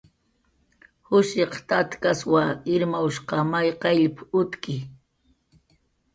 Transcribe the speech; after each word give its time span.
"Jushiq 1.09 1.53
tatkaswa, 1.69 2.41
Irmawshq 2.73 3.29
may 3.51 3.69
qayllp"" 3.85 4.17
utki" 4.43 4.77